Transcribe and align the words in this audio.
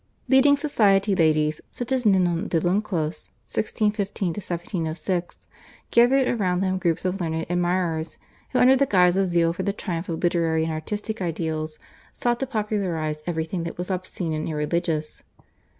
Leading 0.27 0.57
society 0.57 1.13
ladies 1.15 1.61
such 1.71 1.91
as 1.91 2.07
Ninon 2.07 2.47
de 2.47 2.59
Lenclos 2.59 3.29
(1615 3.53 4.29
1706) 4.29 5.37
gathered 5.91 6.27
around 6.27 6.61
them 6.61 6.79
groups 6.79 7.05
of 7.05 7.21
learned 7.21 7.45
admirers, 7.51 8.17
who 8.49 8.57
under 8.57 8.75
the 8.75 8.87
guise 8.87 9.15
of 9.15 9.27
zeal 9.27 9.53
for 9.53 9.61
the 9.61 9.71
triumph 9.73 10.09
of 10.09 10.23
literary 10.23 10.63
and 10.63 10.73
artistic 10.73 11.21
ideals 11.21 11.77
sought 12.15 12.39
to 12.39 12.47
popularise 12.47 13.21
everything 13.27 13.63
that 13.63 13.77
was 13.77 13.91
obscene 13.91 14.33
and 14.33 14.49
irreligious. 14.49 15.21